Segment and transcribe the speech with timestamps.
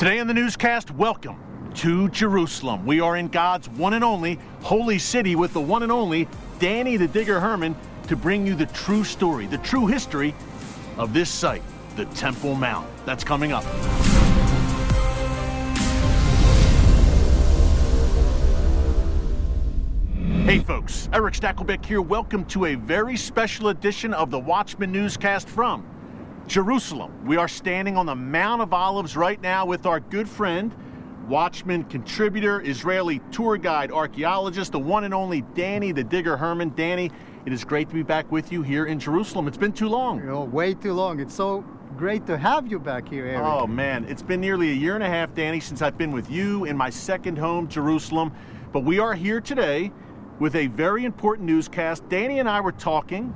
[0.00, 1.36] Today in the newscast, welcome
[1.74, 2.86] to Jerusalem.
[2.86, 6.26] We are in God's one and only holy city with the one and only
[6.58, 7.76] Danny the Digger Herman
[8.08, 10.34] to bring you the true story, the true history
[10.96, 11.60] of this site,
[11.96, 12.88] the Temple Mount.
[13.04, 13.62] That's coming up.
[20.46, 22.00] Hey folks, Erick Stakelbeck here.
[22.00, 25.84] Welcome to a very special edition of the Watchman newscast from
[26.50, 27.24] Jerusalem.
[27.24, 30.74] We are standing on the Mount of Olives right now with our good friend,
[31.28, 36.72] Watchman contributor, Israeli tour guide, archaeologist, the one and only Danny the Digger Herman.
[36.74, 37.12] Danny,
[37.46, 39.46] it is great to be back with you here in Jerusalem.
[39.46, 40.28] It's been too long.
[40.28, 41.20] Oh, way too long.
[41.20, 41.64] It's so
[41.96, 43.44] great to have you back here, Erick.
[43.44, 46.28] Oh man, it's been nearly a year and a half, Danny, since I've been with
[46.32, 48.32] you in my second home, Jerusalem.
[48.72, 49.92] But we are here today
[50.40, 52.08] with a very important newscast.
[52.08, 53.32] Danny and I were talking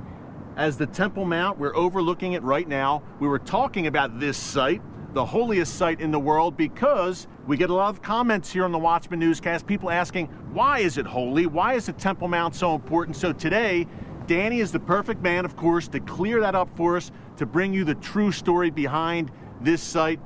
[0.55, 3.03] as the Temple Mount, we're overlooking it right now.
[3.19, 4.81] We were talking about this site,
[5.13, 8.71] the holiest site in the world, because we get a lot of comments here on
[8.71, 11.45] the Watchman newscast, people asking, why is it holy?
[11.45, 13.17] Why is the Temple Mount so important?
[13.17, 13.87] So today,
[14.27, 17.73] Danny is the perfect man, of course, to clear that up for us, to bring
[17.73, 20.19] you the true story behind this site.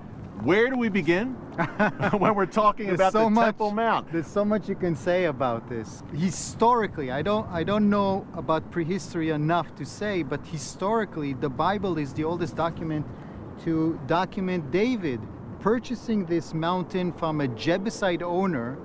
[0.43, 1.27] Where do we begin
[2.17, 4.11] when we're talking There's about so the much, Temple Mount?
[4.11, 6.01] There's so much you can say about this.
[6.13, 11.97] Historically, I don't I don't know about prehistory enough to say, but historically the Bible
[11.97, 13.05] is the oldest document
[13.65, 15.19] to document David
[15.59, 18.77] purchasing this mountain from a Jebusite owner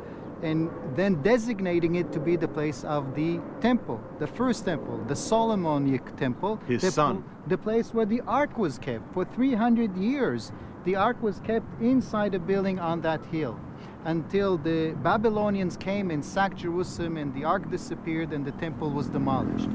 [0.42, 5.14] and then designating it to be the place of the temple, the first temple, the
[5.14, 6.60] Solomonic temple.
[6.66, 7.24] His the, son.
[7.46, 10.52] The place where the ark was kept for 300 years.
[10.84, 13.58] The ark was kept inside a building on that hill
[14.04, 19.08] until the Babylonians came and sacked Jerusalem and the ark disappeared and the temple was
[19.08, 19.68] demolished.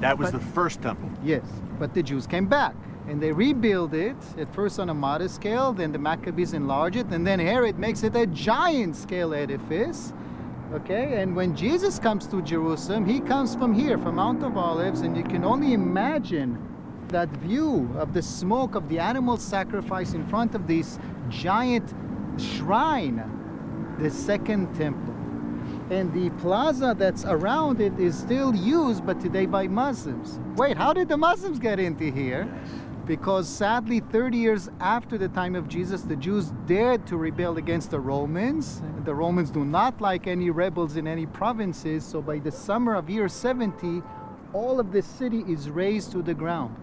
[0.00, 1.08] That was But- the first temple.
[1.24, 1.44] Yes,
[1.78, 2.74] but the Jews came back
[3.08, 7.06] and they rebuild it at first on a modest scale, then the Maccabees enlarge it,
[7.10, 10.12] and then Herod makes it a giant scale edifice.
[10.74, 15.02] Okay, and when Jesus comes to Jerusalem, he comes from here, from Mount of Olives,
[15.02, 16.58] and you can only imagine
[17.10, 20.98] that view of the smoke of the animal sacrifice in front of this
[21.28, 21.94] giant
[22.38, 23.22] shrine,
[23.98, 25.14] the second temple.
[25.90, 30.40] And the plaza that's around it is still used, but today by Muslims.
[30.56, 32.48] Wait, how did the Muslims get into here?
[33.06, 37.90] Because sadly, 30 years after the time of Jesus, the Jews dared to rebel against
[37.90, 38.80] the Romans.
[39.04, 43.10] The Romans do not like any rebels in any provinces, so by the summer of
[43.10, 44.02] year 70,
[44.54, 46.74] all of the city is razed to the ground.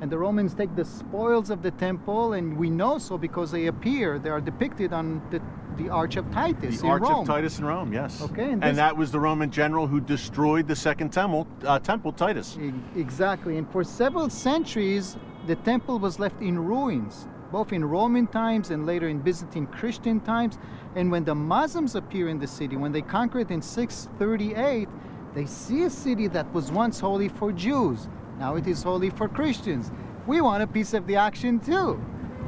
[0.00, 3.66] And the Romans take the spoils of the temple, and we know so because they
[3.66, 5.42] appear, they are depicted on the,
[5.76, 7.20] the Arch of Titus The Arch Rome.
[7.20, 8.22] of Titus in Rome, yes.
[8.22, 12.12] Okay, and and, that was the Roman general who destroyed the second temple, uh, temple
[12.12, 12.56] Titus.
[12.58, 13.58] E- Exactly.
[13.58, 18.86] And for several centuries, the temple was left in ruins, both in Roman times and
[18.86, 20.58] later in Byzantine Christian times.
[20.94, 24.88] And when the Muslims appear in the city, when they conquer it in 638,
[25.34, 28.08] they see a city that was once holy for Jews.
[28.40, 29.92] Now it is holy for Christians.
[30.26, 32.02] We want a piece of the action too.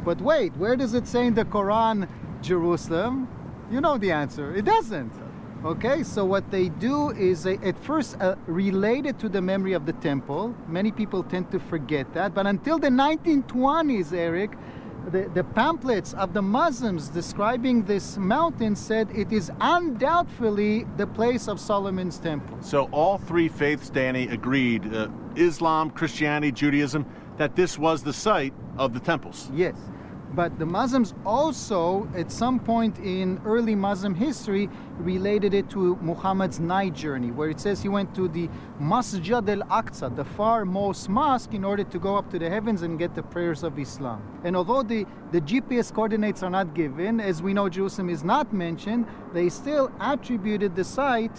[0.07, 2.09] But wait, where does it say in the Quran,
[2.41, 3.29] Jerusalem?
[3.71, 4.57] You know the answer.
[4.57, 5.13] It doesn't.
[5.65, 9.75] Okay, so what they do is they at first uh, relate it to the memory
[9.75, 10.55] of the temple.
[10.67, 14.53] Many people tend to forget that, but until the 1920s, Erick,
[15.11, 21.49] the, the pamphlets of the Muslims describing this mountain said it is undoubtedly the place
[21.49, 22.57] of Solomon's temple.
[22.61, 28.55] So all three faiths, Danny, agreed uh, Islam, Christianity, Judaism that this was the site
[28.79, 29.51] of the temples.
[29.55, 29.75] Yes.
[30.34, 36.59] But the Muslims also, at some point in early Muslim history, related it to Muhammad's
[36.59, 38.48] night journey, where it says he went to the
[38.78, 42.98] Masjid al Aqsa, the farmost mosque, in order to go up to the heavens and
[42.98, 44.22] get the prayers of Islam.
[44.44, 48.53] And although the, the GPS coordinates are not given, as we know Jerusalem is not
[48.54, 51.37] mentioned, they still attributed the site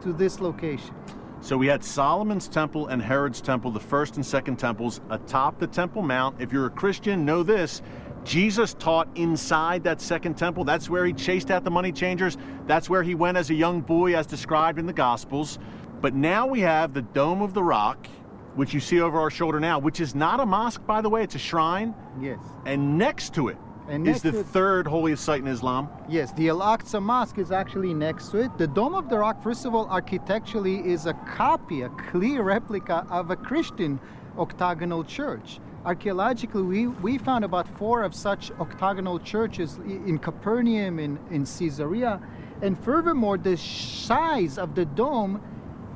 [0.00, 0.94] to this location.
[1.42, 5.66] So we had Solomon's temple and Herod's temple, the first and second temples, atop the
[5.66, 6.40] Temple Mount.
[6.40, 7.82] If you're a Christian, know this.
[8.24, 10.64] Jesus taught inside that second temple.
[10.64, 12.36] That's where he chased out the money changers.
[12.66, 15.58] That's where he went as a young boy, as described in the Gospels.
[16.00, 18.06] But now we have the Dome of the Rock,
[18.54, 21.22] which you see over our shoulder now, which is not a mosque, by the way,
[21.22, 21.94] it's a shrine.
[22.20, 22.38] Yes.
[22.66, 23.56] And next to it
[23.88, 25.88] And is the it- third holiest site in Islam.
[26.08, 28.56] Yes, the Al Aqsa Mosque is actually next to it.
[28.58, 33.04] The Dome of the Rock, first of all, architecturally is a copy, a clear replica
[33.10, 33.98] of a Christian
[34.38, 35.58] octagonal church.
[35.84, 42.20] Archaeologically, we, we found about four of such octagonal churches in Capernaum, in, in Caesarea.
[42.62, 45.42] And furthermore, the size of the dome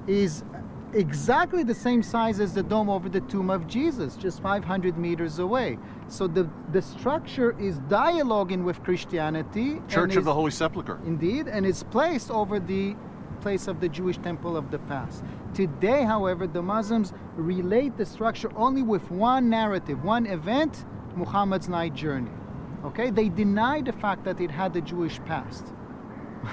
[0.09, 0.43] is
[0.93, 5.39] exactly the same size as the dome over the tomb of Jesus, just 500 meters
[5.39, 5.79] away.
[6.09, 9.81] So the, the structure is dialoguing with Christianity.
[9.89, 11.01] Church of the Holy Sepulchre.
[11.07, 12.97] Indeed, and it's placed over the
[13.41, 15.23] place of the Jewish temple of the past.
[15.57, 21.95] Today, however, the Muslims relate the structure only with one narrative, one event, Muhammad's night
[21.95, 22.31] journey.
[22.85, 23.09] Okay?
[23.09, 25.65] They deny the fact that it had a Jewish past.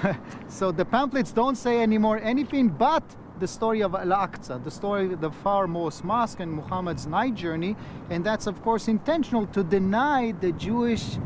[0.48, 3.02] so the pamphlets don't say anymore anything but
[3.40, 7.76] the story of Al-Aqsa, the story of the foremost mosque and Muhammad's night journey,
[8.08, 11.18] and that's of course intentional to deny the Jewish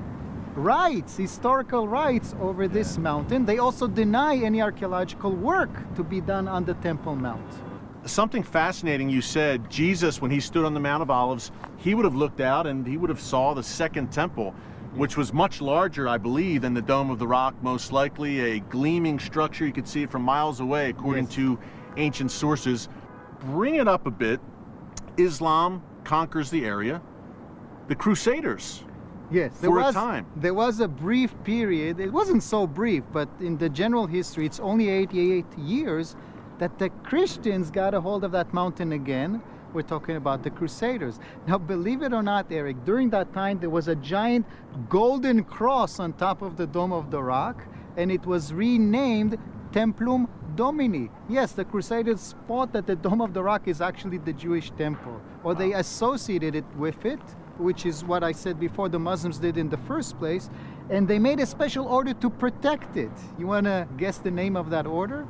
[0.56, 3.46] rights, historical rights over this mountain.
[3.46, 7.67] They also deny any archaeological work to be done on the Temple Mount.
[8.08, 12.06] Something fascinating you said, Jesus, when he stood on the Mount of Olives, he would
[12.06, 14.52] have looked out and he would have saw the second temple,
[14.94, 18.60] which was much larger, I believe, than the Dome of the Rock, most likely a
[18.60, 19.66] gleaming structure.
[19.66, 21.34] You could see it from miles away, according Yes.
[21.34, 21.58] to
[21.98, 22.88] ancient sources.
[23.40, 24.40] Bring it up a bit.
[25.18, 27.02] Islam conquers the area.
[27.88, 28.84] The Crusaders.
[29.30, 30.24] Yes, there For a was time.
[30.34, 32.00] there was a brief period.
[32.00, 36.16] It wasn't so brief, but in the general history, it's only 88 years
[36.58, 39.42] that the Christians got a hold of that mountain again.
[39.72, 41.20] We're talking about the Crusaders.
[41.46, 44.46] Now, believe it or not, Erick, during that time there was a giant
[44.88, 47.62] golden cross on top of the Dome of the Rock,
[47.96, 49.36] and it was renamed
[49.72, 50.26] Templum
[50.56, 51.10] Domini.
[51.28, 55.20] Yes, the Crusaders thought that the Dome of the Rock is actually the Jewish temple,
[55.44, 57.20] or they associated it with it,
[57.58, 60.48] which is what I said before the Muslims did in the first place,
[60.90, 63.12] and they made a special order to protect it.
[63.38, 65.26] You want to guess the name of that order?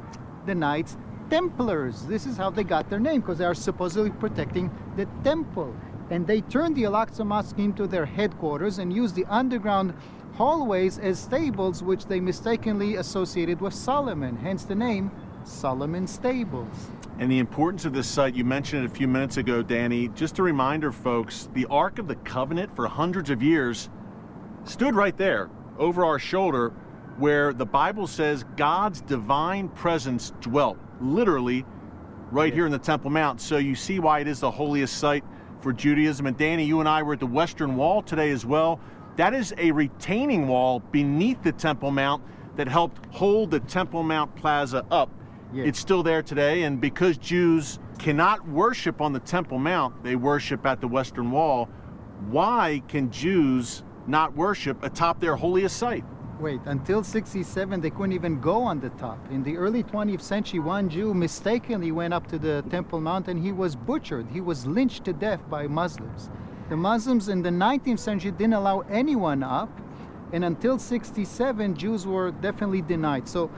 [0.47, 0.97] The Knights
[1.31, 2.03] Templars.
[2.07, 5.75] This is how they got their name because they are supposedly protecting the temple.
[6.11, 9.95] And they turned the Al Aqsa Mosque into their headquarters and used the underground
[10.35, 15.11] hallways as stables, which they mistakenly associated with Solomon, hence the name
[15.45, 16.91] Solomon Stables.
[17.19, 20.09] And the importance of this site, you mentioned it a few minutes ago, Danny.
[20.09, 23.91] Just a reminder, folks, the Ark of the Covenant for hundreds of years
[24.65, 26.73] stood right there over our shoulder
[27.19, 31.65] where the Bible says God's divine presence dwelt, literally
[32.31, 33.41] right here in the Temple Mount.
[33.41, 35.25] So you see why it is the holiest site
[35.61, 36.27] for Judaism.
[36.27, 38.81] And Danny, you and I were at the Western Wall today as well.
[39.17, 42.23] That is a retaining wall beneath the Temple Mount
[42.57, 45.11] that helped hold the Temple Mount Plaza up.
[45.53, 45.69] Yes.
[45.69, 50.67] It's still there today, and because Jews cannot worship on the Temple Mount, they worship
[50.67, 51.69] at the Western Wall.
[52.29, 56.05] Why can Jews not worship atop their holiest site?
[56.41, 59.19] Wait, until 67, they couldn't even go on the top.
[59.29, 63.41] In the early 20th century, one Jew mistakenly went up to the Temple Mount and
[63.43, 64.29] he was butchered.
[64.31, 66.31] He was lynched to death by Muslims.
[66.69, 69.69] The Muslims in the 19th century didn't allow anyone up,
[70.33, 73.29] and until 67, Jews were definitely denied.
[73.29, 73.51] So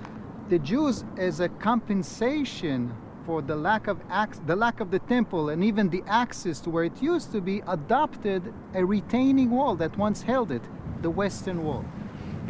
[0.48, 2.94] the Jews, as a compensation
[3.26, 6.70] for the lack of ac- the lack of the temple and even the access to
[6.70, 10.62] where it used to be, adopted a retaining wall that once held it,
[11.02, 11.84] the Western Wall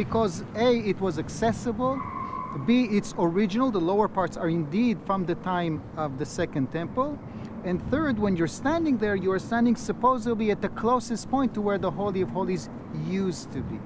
[0.04, 2.00] because A, it was accessible,
[2.64, 7.18] B, it's original, the lower parts are indeed from the time of the Second Temple,
[7.66, 11.60] and third, when you're standing there, you are standing supposedly at the closest point to
[11.60, 12.70] where the Holy of Holies
[13.06, 13.78] used to be.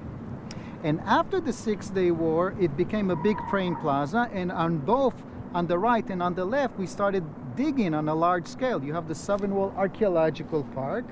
[0.85, 5.15] And after the Six Day War, it became a big praying plaza, and on both,
[5.53, 7.25] on the right and on the left, we started
[7.57, 8.81] digging on a large scale.
[8.81, 11.03] You have the Southern Wall Archaeological Park,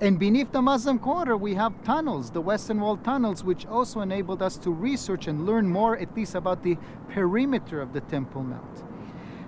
[0.00, 4.40] and beneath the Muslim Quarter, we have tunnels, the Western Wall tunnels, which also enabled
[4.40, 6.78] us to research and learn more, at least about the
[7.10, 8.84] perimeter of the Temple Mount.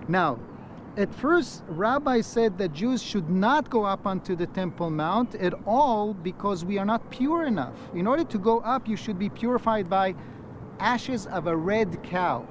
[0.09, 0.39] Now,
[0.99, 5.55] at first, rabbis said that Jews should not go up onto the Temple Mount at
[5.65, 7.75] all because we are not pure enough.
[7.95, 10.15] In order to go up, you should be purified by
[10.81, 12.47] ashes of a red cow.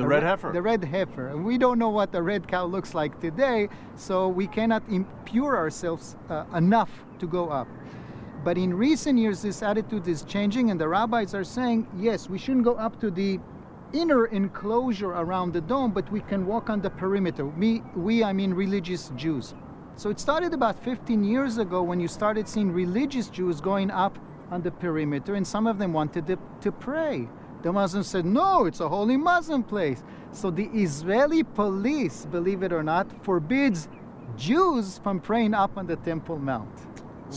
[0.00, 0.52] The red heifer.
[0.52, 1.28] The red heifer.
[1.28, 5.56] And we don't know what a red cow looks like today, so we cannot impure
[5.56, 7.68] ourselves uh, enough to go up.
[8.42, 12.38] But in recent years, this attitude is changing, and the rabbis are saying, yes, we
[12.38, 13.38] shouldn't go up to the
[13.92, 17.44] inner enclosure around the dome, but we can walk on the perimeter.
[17.44, 19.54] We, we I mean religious Jews.
[19.96, 24.18] So it started about 15 years ago when you started seeing religious Jews going up
[24.50, 27.28] on the perimeter, and some of them wanted to, to pray.
[27.62, 30.02] The Muslims said, no, it's a holy Muslim place.
[30.32, 33.88] So the Israeli police, believe it or not, forbids
[34.36, 36.70] Jews from praying up on the Temple Mount.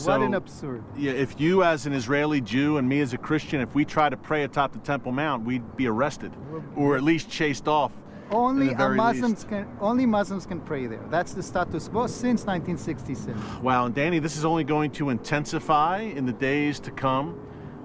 [0.04, 0.82] what an absurd.
[0.96, 4.08] Yeah, if you as an Israeli Jew and me as a Christian, if we try
[4.08, 6.32] to pray atop the Temple Mount, we'd be arrested
[6.74, 7.92] or at least chased off.
[8.30, 9.48] Only at the very Muslims least.
[9.48, 11.04] can only Muslims can pray there.
[11.10, 13.62] That's the status quo since 1967.
[13.62, 17.38] Wow, and Danny, this is only going to intensify in the days to come.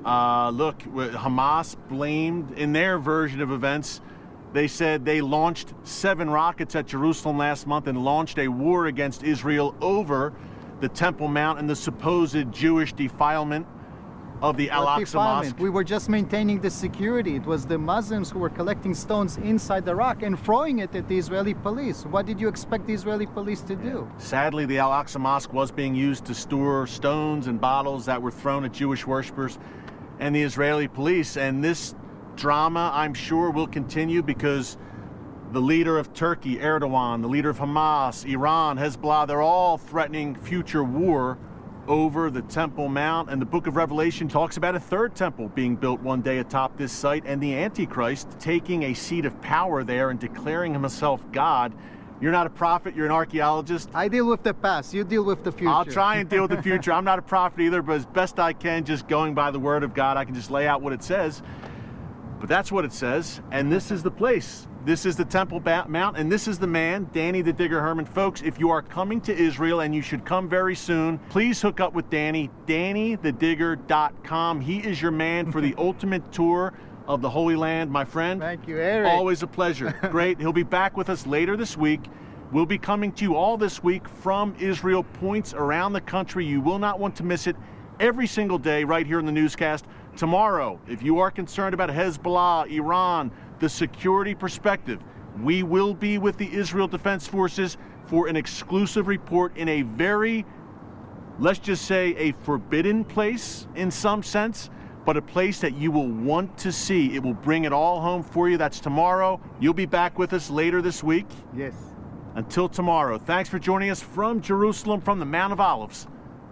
[0.05, 4.01] Uh, look, Hamas blamed in their version of events
[4.51, 9.23] They said they launched seven rockets at Jerusalem last month and launched a war against
[9.23, 10.33] Israel over
[10.79, 13.67] the Temple Mount and the supposed Jewish defilement
[14.41, 15.59] of the Al Aqsa Mosque.
[15.59, 17.35] We were just maintaining the security.
[17.35, 21.09] It was the Muslims who were collecting stones inside the rock and throwing it at
[21.09, 22.05] the Israeli police.
[22.05, 24.09] What did you expect the Israeli police to do?
[24.17, 28.31] Sadly, the Al Aqsa Mosque was being used to store stones and bottles that were
[28.31, 29.59] thrown at Jewish worshippers
[30.19, 31.37] and the Israeli police.
[31.37, 31.95] And this
[32.35, 34.77] drama, I'm sure, will continue because
[35.51, 40.83] the leader of Turkey, Erdogan, the leader of Hamas, Iran, Hezbollah, they're all threatening future
[40.83, 41.37] war
[41.87, 43.29] over the Temple Mount.
[43.29, 46.77] And the book of Revelation talks about a third temple being built one day atop
[46.77, 51.73] this site and the Antichrist taking a seat of power there and declaring himself God.
[52.21, 53.89] You're not a prophet, you're an archaeologist.
[53.93, 55.69] I deal with the past, you deal with the future.
[55.69, 56.91] I'll try and deal with the future.
[56.91, 59.83] I'm not a prophet either, but as best I can, just going by the word
[59.83, 61.41] of God, I can just lay out what it says.
[62.39, 64.65] But that's what it says, and this is the place.
[64.85, 68.05] This is the Temple Mount, and this is the man, Danny the Digger Herman.
[68.05, 71.81] Folks, if you are coming to Israel, and you should come very soon, please hook
[71.81, 74.61] up with Danny, DannyTheDigger.com.
[74.61, 76.73] He is your man for the ultimate tour
[77.09, 78.39] of the Holy Land, my friend.
[78.39, 79.11] Thank you, Erick.
[79.11, 79.97] Always a pleasure.
[80.11, 80.39] Great.
[80.39, 82.01] He'll be back with us later this week.
[82.51, 86.45] We'll be coming to you all this week from Israel, points around the country.
[86.45, 87.55] You will not want to miss it
[87.99, 89.85] every single day right here in the newscast.
[90.17, 95.01] Tomorrow, if you are concerned about Hezbollah, Iran, the security perspective,
[95.41, 100.45] we will be with the Israel Defense Forces for an exclusive report in a very,
[101.39, 104.69] let's just say, a forbidden place in some sense,
[105.09, 107.15] but a place that you will want to see.
[107.15, 108.57] It will bring it all home for you.
[108.57, 109.41] That's tomorrow.
[109.59, 111.25] You'll be back with us later this week.
[111.51, 111.73] Yes.
[112.35, 116.05] Until tomorrow, thanks for joining us from Jerusalem, from the Mount of Olives.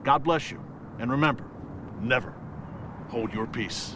[0.03, 0.59] God bless you.
[0.97, 1.45] And remember,
[2.01, 2.33] never
[3.09, 3.95] hold your peace.